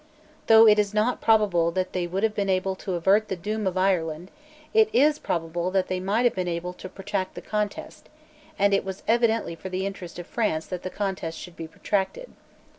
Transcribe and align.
Though 0.47 0.65
it 0.67 0.79
is 0.79 0.95
not 0.95 1.21
probable 1.21 1.69
that 1.73 1.93
they 1.93 2.07
would 2.07 2.23
have 2.23 2.33
been 2.33 2.49
able 2.49 2.75
to 2.77 2.95
avert 2.95 3.27
the 3.27 3.35
doom 3.35 3.67
of 3.67 3.77
Ireland, 3.77 4.31
it 4.73 4.89
is 4.93 5.19
probable 5.19 5.69
that 5.69 5.89
they 5.89 5.99
might 5.99 6.23
have 6.23 6.33
been 6.33 6.47
able 6.47 6.73
to 6.73 6.89
protract 6.89 7.35
the 7.35 7.39
contest; 7.43 8.09
and 8.57 8.73
it 8.73 8.83
was 8.83 9.03
evidently 9.07 9.53
for 9.53 9.69
the 9.69 9.85
interest 9.85 10.17
of 10.17 10.25
France 10.25 10.65
that 10.65 10.81
the 10.81 10.89
contest 10.89 11.37
should 11.37 11.55
be 11.55 11.67
protracted. 11.67 12.31